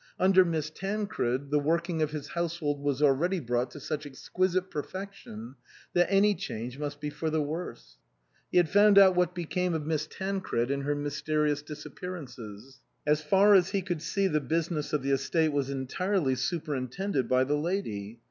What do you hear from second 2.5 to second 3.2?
hold was